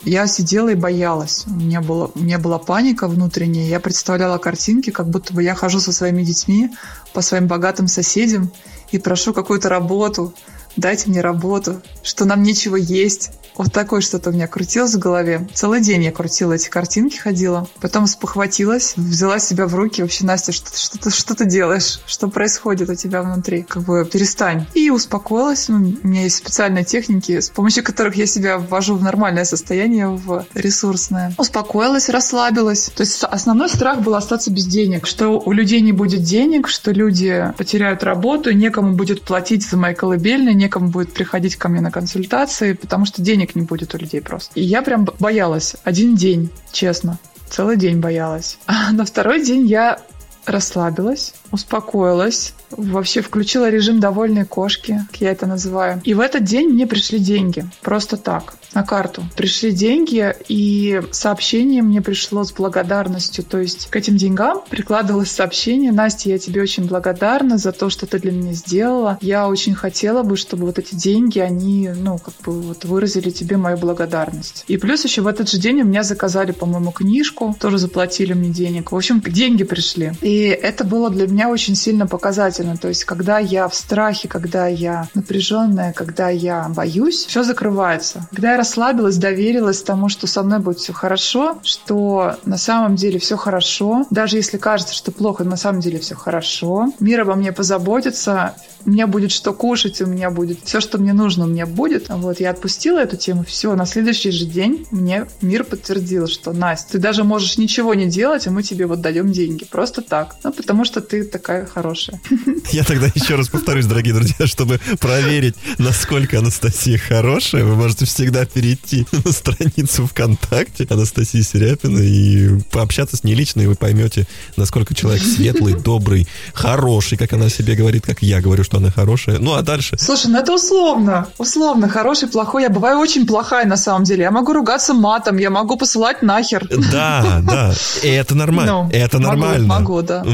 [0.03, 1.45] я сидела и боялась.
[1.47, 3.67] У меня, было, у меня была паника внутренняя.
[3.67, 6.71] Я представляла картинки, как будто бы я хожу со своими детьми
[7.13, 8.51] по своим богатым соседям
[8.91, 10.34] и прошу какую-то работу.
[10.75, 15.45] Дайте мне работу, что нам нечего есть, вот такое что-то у меня крутилось в голове.
[15.54, 17.67] Целый день я крутила эти картинки, ходила.
[17.82, 20.02] Потом спохватилась, взяла себя в руки.
[20.02, 21.99] Вообще, Настя, что, что, ты, что ты делаешь?
[22.06, 23.63] Что происходит у тебя внутри?
[23.63, 24.65] Как бы перестань.
[24.75, 25.67] И успокоилась.
[25.67, 30.08] Ну, у меня есть специальные техники, с помощью которых я себя ввожу в нормальное состояние,
[30.08, 31.34] в ресурсное.
[31.38, 32.89] Успокоилась, расслабилась.
[32.95, 35.06] То есть основной страх был остаться без денег.
[35.06, 39.93] Что у людей не будет денег, что люди потеряют работу, некому будет платить за мои
[39.93, 44.21] колыбельные, некому будет приходить ко мне на консультации, потому что денег не будет у людей
[44.21, 44.51] просто.
[44.59, 45.75] И я прям боялась.
[45.83, 47.19] Один день, честно.
[47.49, 48.57] Целый день боялась.
[48.67, 49.99] А на второй день я
[50.45, 56.01] расслабилась, успокоилась, вообще включила режим довольной кошки, как я это называю.
[56.03, 57.65] И в этот день мне пришли деньги.
[57.81, 59.23] Просто так на карту.
[59.36, 63.43] Пришли деньги, и сообщение мне пришло с благодарностью.
[63.43, 65.91] То есть к этим деньгам прикладывалось сообщение.
[65.91, 69.17] Настя, я тебе очень благодарна за то, что ты для меня сделала.
[69.21, 73.58] Я очень хотела бы, чтобы вот эти деньги, они, ну, как бы вот выразили тебе
[73.58, 74.65] мою благодарность.
[74.67, 78.49] И плюс еще в этот же день у меня заказали, по-моему, книжку, тоже заплатили мне
[78.49, 78.91] денег.
[78.91, 80.13] В общем, деньги пришли.
[80.21, 82.77] И это было для меня очень сильно показательно.
[82.77, 88.27] То есть, когда я в страхе, когда я напряженная, когда я боюсь, все закрывается.
[88.32, 93.19] Когда я расслабилась, доверилась тому, что со мной будет все хорошо, что на самом деле
[93.19, 96.93] все хорошо, даже если кажется, что плохо, на самом деле все хорошо.
[96.99, 101.13] Мир обо мне позаботится, у меня будет что кушать, у меня будет все, что мне
[101.13, 102.09] нужно, у меня будет.
[102.09, 106.93] Вот я отпустила эту тему, все, на следующий же день мне мир подтвердил, что Настя,
[106.93, 109.65] ты даже можешь ничего не делать, а мы тебе вот даем деньги.
[109.65, 110.35] Просто так.
[110.43, 112.19] Ну, потому что ты такая хорошая.
[112.71, 118.45] Я тогда еще раз повторюсь, дорогие друзья, чтобы проверить, насколько Анастасия хорошая, вы можете всегда
[118.49, 124.93] перейти на страницу ВКонтакте Анастасии Серяпина и пообщаться с ней лично, и вы поймете, насколько
[124.95, 129.39] человек светлый, добрый, хороший, как она себе говорит, как я говорю, что она хорошая.
[129.39, 129.97] Ну, а дальше?
[129.97, 131.27] Слушай, ну это условно.
[131.38, 131.89] Условно.
[131.89, 132.63] Хороший, плохой.
[132.63, 134.23] Я бываю очень плохая на самом деле.
[134.23, 136.67] Я могу ругаться матом, я могу посылать нахер.
[136.91, 137.73] Да, да.
[138.03, 138.83] И это нормально.
[138.83, 139.67] Ну, это нормально.
[139.67, 140.25] Могу, могу да.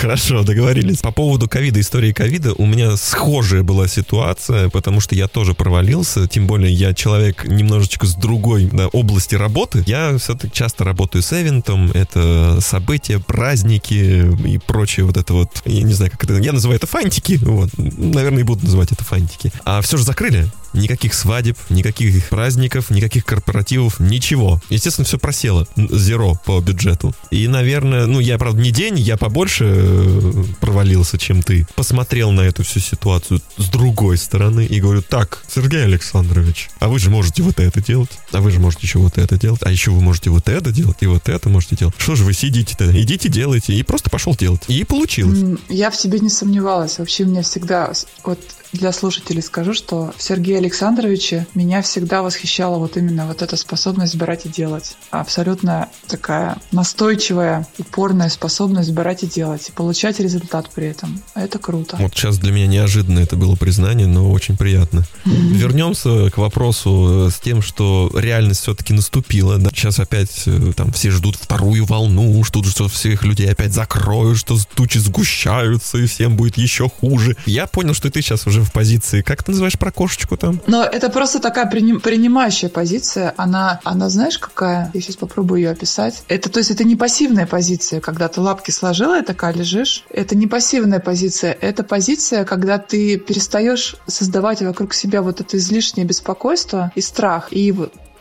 [0.00, 0.98] Хорошо, договорились.
[0.98, 6.26] По поводу ковида, истории ковида, у меня схожая была ситуация, потому что я тоже провалился.
[6.26, 9.82] Тем более я человек немножечко с другой да, области работы.
[9.86, 11.90] Я все-таки часто работаю с эвентом.
[11.92, 15.62] Это события, праздники и прочее вот это вот.
[15.64, 16.38] Я не знаю, как это...
[16.38, 17.38] Я называю это фантики.
[17.42, 17.70] Вот.
[17.76, 19.52] Наверное, и буду называть это фантики.
[19.64, 20.46] А все же закрыли.
[20.72, 24.60] Никаких свадеб, никаких праздников, никаких корпоративов, ничего.
[24.68, 25.66] Естественно, все просело.
[25.76, 27.14] Зеро по бюджету.
[27.30, 31.66] И, наверное, ну, я, правда, не день, я побольше э, провалился, чем ты.
[31.74, 36.98] Посмотрел на эту всю ситуацию с другой стороны и говорю, так, Сергей Александрович, а вы
[36.98, 39.90] же можете вот это делать, а вы же можете еще вот это делать, а еще
[39.90, 41.94] вы можете вот это делать, и вот это можете делать.
[41.98, 42.90] Что же вы сидите-то?
[43.00, 43.74] Идите, делайте.
[43.74, 44.62] И просто пошел делать.
[44.68, 45.58] И получилось.
[45.68, 46.98] Я в себе не сомневалась.
[46.98, 47.92] Вообще, меня всегда
[48.24, 48.38] вот
[48.72, 50.22] для слушателей скажу, что в
[50.58, 54.96] Сергее Александровиче меня всегда восхищала вот именно вот эта способность брать и делать.
[55.10, 61.22] Абсолютно такая настойчивая, упорная способность брать и делать, и получать результат при этом.
[61.34, 61.96] Это круто.
[62.00, 65.04] Вот сейчас для меня неожиданно это было признание, но очень приятно.
[65.24, 65.54] Mm-hmm.
[65.54, 69.58] Вернемся к вопросу с тем, что реальность все-таки наступила.
[69.58, 69.70] Да?
[69.70, 74.58] Сейчас опять э, там все ждут вторую волну, ждут, что всех людей опять закроют, что
[74.74, 77.36] тучи сгущаются, и всем будет еще хуже.
[77.46, 80.60] Я понял, что ты сейчас уже в позиции, как ты называешь про кошечку там?
[80.66, 83.34] Но это просто такая приним, принимающая позиция.
[83.36, 84.90] Она, она знаешь какая?
[84.94, 86.22] Я сейчас попробую ее описать.
[86.28, 90.04] Это, то есть это не пассивная позиция, когда ты лапки сложила и такая лежишь.
[90.10, 91.56] Это не пассивная позиция.
[91.60, 97.48] Это позиция, когда ты перестаешь создавать вокруг себя вот это излишнее беспокойство и страх.
[97.50, 97.74] И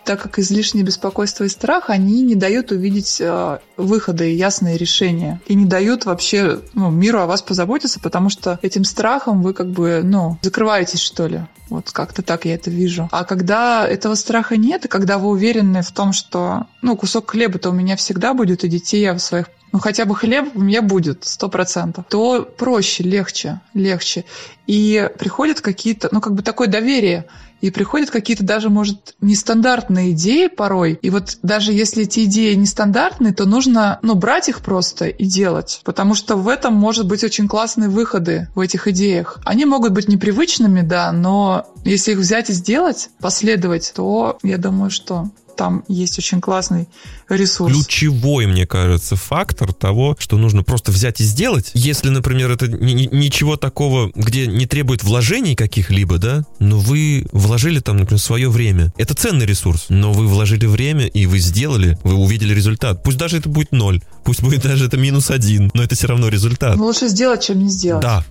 [0.08, 5.42] так как излишнее беспокойство и страх, они не дают увидеть э, выходы и ясные решения.
[5.48, 9.70] И не дают вообще ну, миру о вас позаботиться, потому что этим страхом вы как
[9.70, 11.42] бы, ну, закрываетесь, что ли.
[11.70, 13.10] Вот как-то так я это вижу.
[13.12, 17.70] А когда этого страха нет, и когда вы уверены в том, что, ну, кусок хлеба-то
[17.70, 20.82] у меня всегда будет, и детей я в своих ну хотя бы хлеб у меня
[20.82, 24.24] будет, сто процентов, то проще, легче, легче.
[24.66, 27.26] И приходят какие-то, ну как бы такое доверие,
[27.62, 31.00] и приходят какие-то даже, может, нестандартные идеи порой.
[31.02, 35.82] И вот даже если эти идеи нестандартные, то нужно, ну, брать их просто и делать.
[35.84, 39.40] Потому что в этом может быть очень классные выходы в этих идеях.
[39.44, 44.90] Они могут быть непривычными, да, но если их взять и сделать, последовать, то я думаю,
[44.92, 46.88] что там есть очень классный
[47.28, 47.74] ресурс.
[47.74, 51.72] Ключевой, мне кажется, фактор того, что нужно просто взять и сделать.
[51.74, 57.98] Если, например, это ничего такого, где не требует вложений каких-либо, да, но вы вложили там,
[57.98, 58.94] например, свое время.
[58.98, 63.04] Это ценный ресурс, но вы вложили время, и вы сделали, вы увидели результат.
[63.04, 66.30] Пусть даже это будет ноль, пусть будет даже это минус один, но это все равно
[66.30, 66.78] результат.
[66.78, 68.02] Лучше сделать, чем не сделать.
[68.02, 68.24] Да,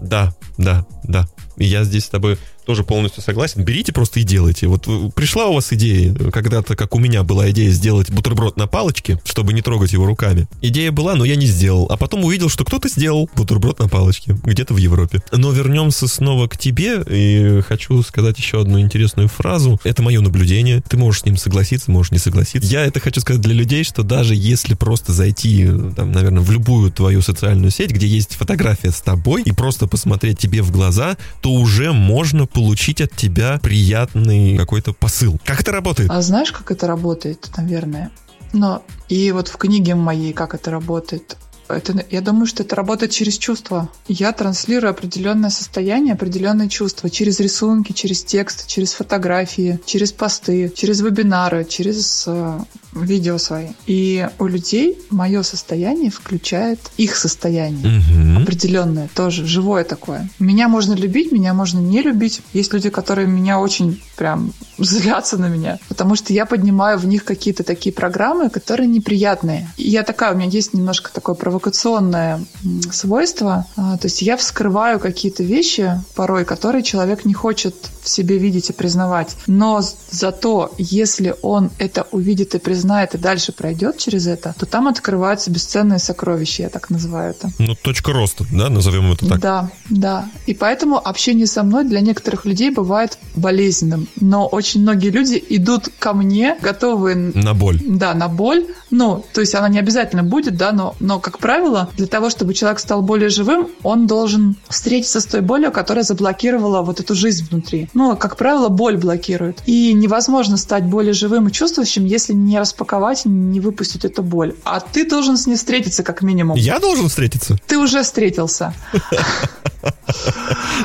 [0.00, 1.28] да, да, да.
[1.56, 3.64] Я здесь с тобой тоже полностью согласен.
[3.64, 4.66] Берите просто и делайте.
[4.66, 8.66] Вот э, пришла у вас идея, когда-то, как у меня была идея сделать бутерброд на
[8.66, 10.46] палочке, чтобы не трогать его руками.
[10.60, 11.86] Идея была, но я не сделал.
[11.90, 15.20] А потом увидел, что кто-то сделал бутерброд на палочке, где-то в Европе.
[15.32, 19.80] Но вернемся снова к тебе, и хочу сказать еще одну интересную фразу.
[19.84, 20.82] Это мое наблюдение.
[20.88, 22.68] Ты можешь с ним согласиться, можешь не согласиться.
[22.70, 26.92] Я это хочу сказать для людей, что даже если просто зайти, там, наверное, в любую
[26.92, 31.50] твою социальную сеть, где есть фотография с тобой, и просто посмотреть тебе в глаза, то
[31.50, 35.38] уже можно получить от тебя приятный какой-то посыл.
[35.44, 36.08] Как это работает?
[36.10, 38.10] А знаешь, как это работает, наверное?
[38.52, 41.36] Но и вот в книге моей, как это работает,
[41.68, 43.88] это, я думаю, что это работает через чувства.
[44.06, 51.00] Я транслирую определенное состояние, определенные чувства через рисунки, через текст, через фотографии, через посты, через
[51.00, 52.60] вебинары, через э,
[52.94, 53.68] видео свои.
[53.86, 58.00] И у людей мое состояние включает их состояние.
[58.00, 58.42] Мгм.
[58.42, 60.28] Определенное, тоже живое такое.
[60.38, 62.40] Меня можно любить, меня можно не любить.
[62.52, 67.24] Есть люди, которые меня очень прям злятся на меня, потому что я поднимаю в них
[67.24, 69.68] какие-то такие программы, которые неприятные.
[69.76, 72.44] И я такая, у меня есть немножко такое провокационное
[72.90, 73.66] свойство.
[73.76, 78.70] А, То есть я вскрываю какие-то вещи порой, которые человек не хочет в себе видеть
[78.70, 79.36] и признавать.
[79.46, 82.81] Но зато, если он это увидит и признает,
[83.14, 87.50] и дальше пройдет через это, то там открываются бесценные сокровища, я так называю это.
[87.58, 89.40] Ну, точка роста, да, назовем это так.
[89.40, 90.28] Да, да.
[90.46, 94.08] И поэтому общение со мной для некоторых людей бывает болезненным.
[94.20, 97.78] Но очень многие люди идут ко мне, готовые На боль.
[97.86, 98.66] да, на боль.
[98.90, 102.54] Ну, то есть она не обязательно будет, да, но, но, как правило, для того, чтобы
[102.54, 107.46] человек стал более живым, он должен встретиться с той болью, которая заблокировала вот эту жизнь
[107.50, 107.88] внутри.
[107.94, 109.62] Ну, как правило, боль блокирует.
[109.66, 114.54] И невозможно стать более живым и чувствующим, если не распаковать, не выпустить эту боль.
[114.64, 116.56] А ты должен с ней встретиться, как минимум.
[116.56, 117.56] Я должен встретиться?
[117.66, 118.74] Ты уже встретился.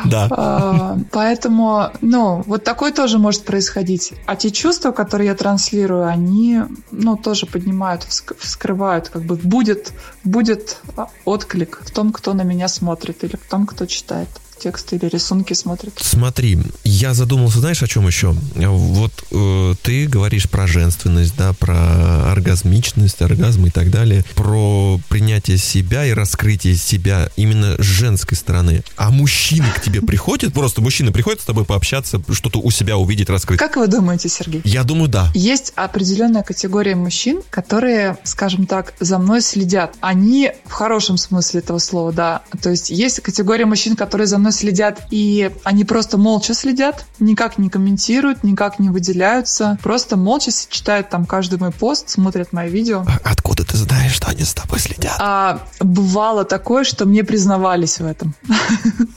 [0.06, 0.28] Да.
[0.32, 4.14] А, Поэтому, ну, вот такое тоже может происходить.
[4.26, 9.92] А те чувства, которые я транслирую, они, ну, тоже поднимают, вск- вскрывают, как бы будет,
[10.24, 10.78] будет
[11.26, 15.54] отклик в том, кто на меня смотрит или в том, кто читает тексты или рисунки
[15.54, 15.94] смотрит.
[16.02, 18.36] Смотри, я задумался, знаешь, о чем еще?
[18.56, 25.58] Вот э, ты говоришь про женственность, да, про оргазмичность, оргазм и так далее, про принятие
[25.58, 28.84] себя и раскрытие себя именно с женской стороны.
[28.96, 30.54] А мужчины к тебе приходят?
[30.54, 33.60] Просто мужчины приходят с тобой пообщаться, что-то у себя увидеть, раскрыть?
[33.60, 34.62] Как вы думаете, Сергей?
[34.64, 35.32] Я думаю, да.
[35.34, 39.96] Есть определенная категория мужчин, которые, скажем так, за мной следят.
[40.02, 42.42] Они в хорошем смысле этого слова, да.
[42.62, 47.58] То есть есть категория мужчин, которые за мной следят, и они просто молча следят, никак
[47.58, 53.06] не комментируют, никак не выделяются, просто молча читают там каждый мой пост, смотрят мои видео.
[53.24, 55.16] А Откуда ты знаешь, что они с тобой следят?
[55.20, 58.36] А бывало такое, что мне признавались в этом.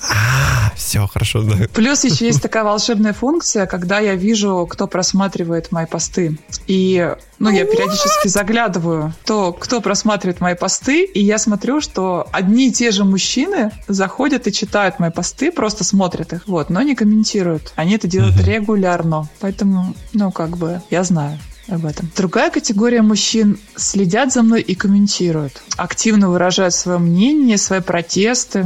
[0.09, 1.57] А, все, хорошо, да.
[1.75, 6.39] Плюс еще есть такая волшебная функция, когда я вижу, кто просматривает мои посты.
[6.67, 12.69] И ну, я периодически заглядываю, то, кто просматривает мои посты, и я смотрю, что одни
[12.69, 16.95] и те же мужчины заходят и читают мои посты, просто смотрят их, вот, но не
[16.95, 17.75] комментируют.
[17.77, 18.45] Они это делают Мгм.
[18.47, 19.29] регулярно.
[19.41, 22.11] Поэтому, ну, как бы, я знаю об этом.
[22.17, 25.61] Другая категория мужчин следят за мной и комментируют.
[25.77, 28.65] Активно выражают свое мнение, свои протесты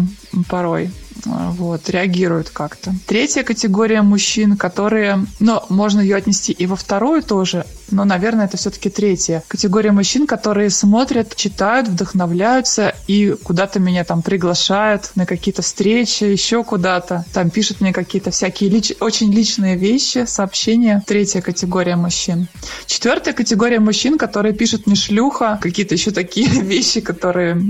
[0.49, 0.93] порой.
[1.25, 2.95] Вот, реагируют как-то.
[3.07, 8.57] Третья категория мужчин, которые, ну, можно ее отнести и во вторую тоже, но, наверное, это
[8.57, 9.43] все-таки третья.
[9.49, 16.65] Категория мужчин, которые смотрят, читают, вдохновляются и куда-то меня там приглашают на какие-то встречи, еще
[16.65, 17.25] куда-то.
[17.33, 21.03] Там пишут мне какие-то всякие лич- очень личные вещи, сообщения.
[21.07, 22.49] Третья категория мужчин.
[22.87, 27.61] Четвертая категория мужчин, которые пишут мне шлюха, какие-то еще такие вещи, которые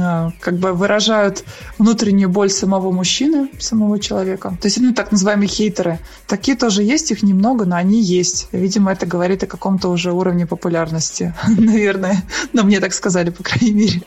[0.00, 1.44] а, как бы выражают
[1.78, 4.56] внутреннюю боль самого мужчины, самого человека.
[4.60, 5.98] То есть, ну, так называемые хейтеры.
[6.26, 8.48] Такие тоже есть, их немного, но они есть.
[8.52, 12.22] Видимо, это говорит о каком-то уже уровне популярности, наверное.
[12.52, 14.02] Но мне так сказали, по крайней мере.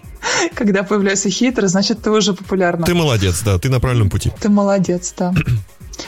[0.56, 2.86] Когда появляются хейтеры, значит, ты уже популярна.
[2.86, 4.32] Ты молодец, да, ты на правильном пути.
[4.40, 5.34] Ты молодец, да.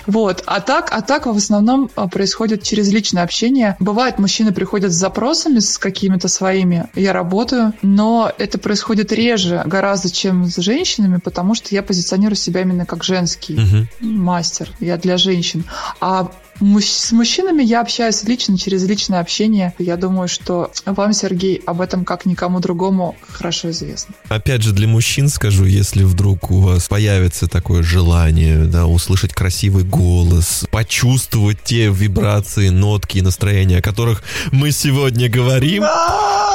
[0.08, 0.43] Вот.
[0.47, 3.75] А так, а так в основном а, происходит через личное общение.
[3.79, 6.88] Бывает, мужчины приходят с запросами, с какими-то своими.
[6.95, 12.62] Я работаю, но это происходит реже гораздо, чем с женщинами, потому что я позиционирую себя
[12.62, 13.88] именно как женский Мгм.
[14.01, 14.69] мастер.
[14.79, 15.63] Я для женщин.
[16.01, 16.32] А
[16.63, 19.73] мужч- с мужчинами я общаюсь лично, через личное общение.
[19.78, 24.15] Я думаю, что вам, Сергей, об этом как никому другому хорошо известно.
[24.30, 29.84] Опять же, для мужчин скажу, если вдруг у вас появится такое желание, да, услышать красивый
[29.84, 35.84] голос, почувствовать те вибрации, нотки и настроения, о которых мы сегодня говорим,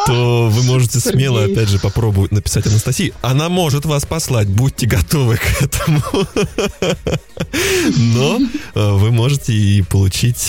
[0.07, 1.21] то вы можете Сергей.
[1.21, 3.13] смело, опять же, попробовать написать Анастасии.
[3.21, 6.03] Она может вас послать, будьте готовы к этому.
[8.15, 8.39] Но
[8.75, 9.98] э, вы можете и получить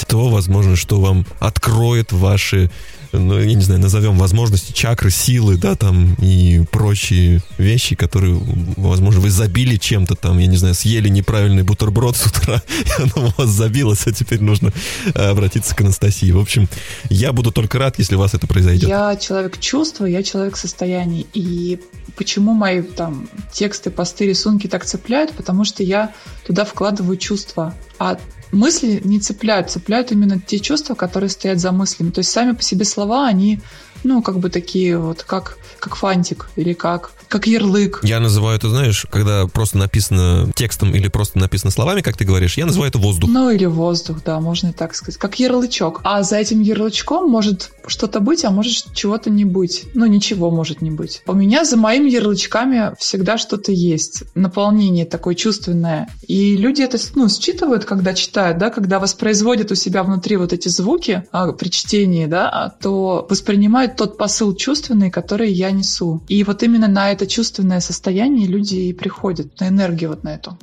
[0.07, 2.69] то, возможно, что вам откроет ваши
[3.11, 8.39] ну, я не знаю, назовем возможности, чакры, силы, да, там, и прочие вещи, которые,
[8.77, 13.27] возможно, вы забили чем-то там, я не знаю, съели неправильный бутерброд с утра, и оно
[13.27, 14.71] у вас забилось, а теперь нужно
[15.13, 16.31] э, обратиться к Анастасии.
[16.31, 16.67] В общем,
[17.09, 18.89] я буду только рад, если у вас это произойдет.
[18.89, 21.25] Я человек чувства, я человек состояний.
[21.33, 21.79] И
[22.15, 25.31] почему мои там тексты, посты, рисунки так цепляют?
[25.33, 26.13] Потому что я
[26.45, 27.73] туда вкладываю чувства.
[27.99, 28.17] А
[28.51, 32.11] мысли не цепляют, цепляют именно те чувства, которые стоят за мыслями.
[32.11, 33.59] То есть сами по себе слова, они
[34.03, 38.01] ну, как бы такие вот, как, как фантик или как, как ярлык.
[38.03, 42.57] Я называю это, знаешь, когда просто написано текстом или просто написано словами, как ты говоришь,
[42.57, 43.29] я называю это воздух.
[43.29, 45.19] Ну, или воздух, да, можно и так сказать.
[45.19, 46.01] Как ярлычок.
[46.03, 49.85] А за этим ярлычком может что-то быть, а может чего-то не быть.
[49.93, 51.21] Ну, ничего может не быть.
[51.27, 54.23] У меня за моими ярлычками всегда что-то есть.
[54.35, 56.09] Наполнение такое чувственное.
[56.27, 60.67] И люди это, ну, считывают, когда читают, да, когда воспроизводят у себя внутри вот эти
[60.67, 66.21] звуки а, при чтении, да, то воспринимают тот посыл чувственный, который я несу.
[66.27, 70.57] И вот именно на это чувственное состояние люди и приходят, на энергию вот на эту,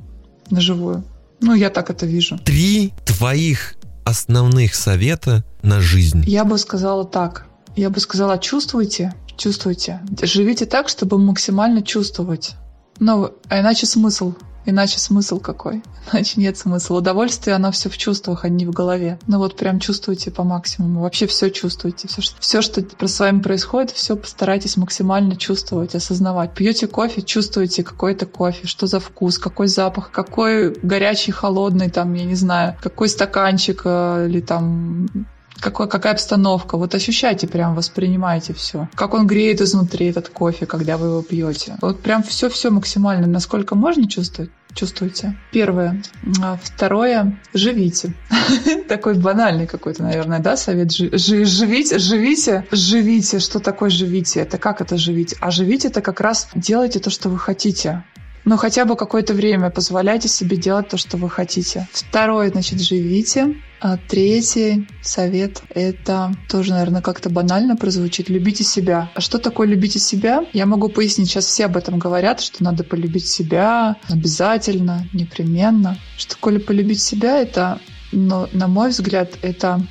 [0.51, 1.05] на живую.
[1.41, 2.39] Ну, я так это вижу.
[2.39, 6.25] Три твоих основных совета на жизнь.
[6.27, 7.47] Я бы сказала так.
[7.77, 10.01] Я бы сказала, чувствуйте, чувствуйте.
[10.23, 12.55] Живите так, чтобы максимально чувствовать.
[12.99, 14.35] Ну, а иначе смысл
[14.69, 15.83] Иначе смысл какой?
[16.13, 16.97] Иначе нет смысла.
[16.97, 19.19] Удовольствие, оно все в чувствах, а не в голове.
[19.29, 21.03] Ну вот прям чувствуйте по максимуму.
[21.03, 22.09] Вообще все чувствуйте.
[22.09, 26.53] Все, что, все, что с вами происходит, все постарайтесь максимально чувствовать, осознавать.
[26.53, 32.13] Пьете кофе, чувствуете какой это кофе, что за вкус, какой запах, какой горячий, холодный, там,
[32.15, 35.07] я не знаю, какой стаканчик э, или там
[35.61, 36.77] какой, какая обстановка.
[36.77, 38.89] Вот ощущайте, прям воспринимайте все.
[38.95, 41.77] Как он греет изнутри этот кофе, когда вы его пьете.
[41.81, 45.37] Вот прям все-все максимально, насколько можно чувствовать чувствуете.
[45.53, 46.03] Первое.
[46.43, 47.41] А второе.
[47.55, 48.15] Живите.
[48.89, 50.93] Такой банальный какой-то, наверное, да, совет.
[50.93, 53.39] Живите, живите, живите.
[53.39, 54.41] Что такое живите?
[54.41, 55.35] Это как это живить?
[55.41, 58.05] А живите это как раз делайте то, что вы хотите.
[58.47, 61.89] Ну, хотя бы какое-то время позволяйте себе делать то, что вы хотите.
[61.93, 63.57] Второе, значит, живите.
[63.81, 68.29] А третий совет— это тоже, наверное, как-то банально прозвучит.
[68.29, 69.11] Любите себя.
[69.17, 70.47] А что такое любите себя?
[70.53, 71.29] Я могу пояснить.
[71.29, 75.99] Сейчас все об этом говорят, что надо полюбить себя обязательно, непременно.
[76.17, 77.39] Что такое полюбить себя?
[77.39, 77.81] Это,
[78.13, 79.85] но, на мой взгляд, это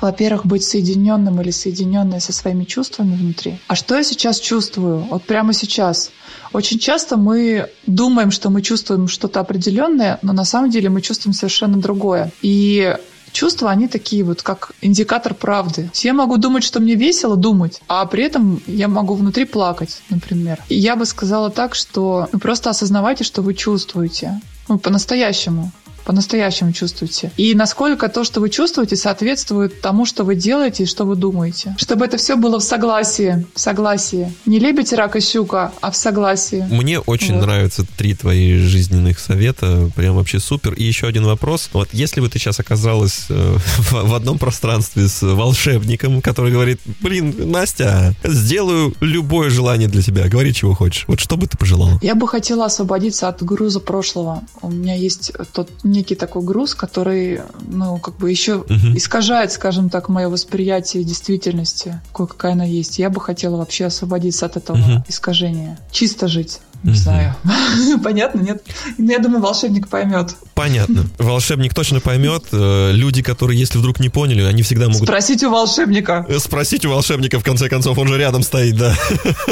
[0.00, 3.58] во-первых, быть соединенным или соединенной со своими чувствами внутри.
[3.66, 5.00] А что я сейчас чувствую?
[5.00, 6.10] Вот прямо сейчас.
[6.52, 11.34] Очень часто мы думаем, что мы чувствуем что-то определенное, но на самом деле мы чувствуем
[11.34, 12.30] совершенно другое.
[12.42, 12.96] И
[13.32, 15.90] чувства, они такие вот, как индикатор правды.
[15.94, 20.62] Я могу думать, что мне весело думать, а при этом я могу внутри плакать, например.
[20.68, 24.40] И я бы сказала так, что ну, просто осознавайте, что вы чувствуете.
[24.68, 25.72] Ну, по-настоящему
[26.08, 27.30] по-настоящему чувствуете.
[27.36, 31.76] И насколько то, что вы чувствуете, соответствует тому, что вы делаете и что вы думаете.
[31.76, 33.44] Чтобы это все было в согласии.
[33.54, 34.32] В согласии.
[34.46, 36.66] Не лебедь, рак и щука, а в согласии.
[36.70, 37.42] Мне очень вот.
[37.42, 39.90] нравятся три твои жизненных совета.
[39.94, 40.72] Прям вообще супер.
[40.72, 41.68] И еще один вопрос.
[41.74, 46.80] Вот если бы ты сейчас оказалась э, в, в одном пространстве с волшебником, который говорит,
[47.02, 51.04] блин, Настя, сделаю любое желание для тебя, говори, чего хочешь.
[51.06, 51.98] Вот что бы ты пожелала?
[52.00, 54.42] Я бы хотела освободиться от груза прошлого.
[54.62, 55.68] У меня есть тот
[55.98, 58.96] некий такой груз, который, ну, как бы еще угу.
[58.96, 62.98] искажает, скажем так, мое восприятие действительности, какой, какая она есть.
[62.98, 65.04] Я бы хотела вообще освободиться от этого угу.
[65.08, 65.78] искажения.
[65.90, 66.60] Чисто жить.
[66.84, 67.34] Не знаю.
[68.04, 68.62] Понятно, нет?
[68.98, 70.36] Ну, я думаю, волшебник поймет.
[70.54, 71.06] Понятно.
[71.18, 72.44] Волшебник точно поймет.
[72.52, 75.08] Э, люди, которые, если вдруг не поняли, они всегда могут...
[75.08, 76.24] Спросить у волшебника.
[76.28, 78.94] Э, спросить у волшебника, в конце концов, он же рядом стоит, да.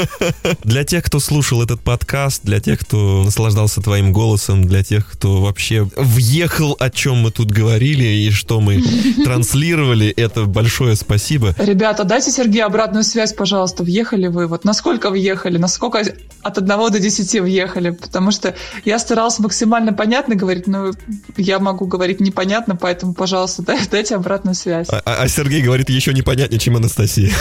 [0.62, 5.40] Для тех, кто слушал этот подкаст, для тех, кто наслаждался твоим голосом, для тех, кто
[5.40, 8.82] вообще въехал, о чем мы тут говорили и что мы
[9.24, 11.54] транслировали, это большое спасибо.
[11.58, 13.82] Ребята, дайте Сергею обратную связь, пожалуйста.
[13.82, 14.46] Въехали вы?
[14.46, 15.58] Вот насколько въехали?
[15.58, 16.04] Насколько
[16.42, 18.54] от одного до 10 10 въехали, потому что
[18.84, 20.92] я старалась максимально понятно говорить, но
[21.36, 24.88] я могу говорить непонятно, поэтому, пожалуйста, дайте обратную связь.
[24.90, 27.32] А, а Сергей говорит еще непонятнее, чем Анастасия.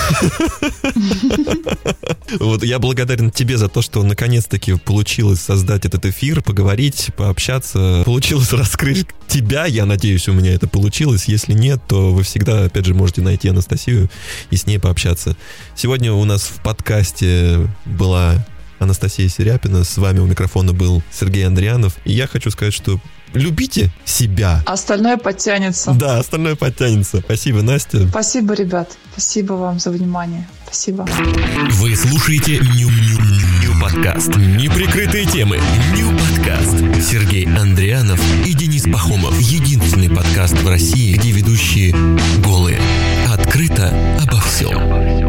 [2.39, 8.01] Вот я благодарен тебе за то, что наконец-таки получилось создать этот эфир, поговорить, пообщаться.
[8.03, 11.25] Получилось раскрыть тебя, я надеюсь, у меня это получилось.
[11.27, 14.09] Если нет, то вы всегда, опять же, можете найти Анастасию
[14.49, 15.37] и с ней пообщаться.
[15.75, 18.45] Сегодня у нас в подкасте была
[18.85, 19.83] Анастасия Серяпина.
[19.83, 21.97] С вами у микрофона был Сергей Андрианов.
[22.05, 22.99] И я хочу сказать, что
[23.33, 24.63] любите себя.
[24.65, 25.91] Остальное подтянется.
[25.91, 27.19] Да, остальное подтянется.
[27.19, 28.07] Спасибо, Настя.
[28.07, 28.97] Спасибо, ребят.
[29.11, 30.47] Спасибо вам за внимание.
[30.65, 31.07] Спасибо.
[31.71, 32.89] Вы слушаете Нью
[33.81, 34.35] подкаст.
[34.35, 35.59] Неприкрытые темы.
[35.95, 36.75] Нью подкаст.
[37.11, 39.39] Сергей Андрианов и Денис Пахомов.
[39.39, 41.93] Единственный подкаст в России, где ведущие
[42.43, 42.79] голые.
[43.27, 43.89] Открыто
[44.21, 45.24] обо всем.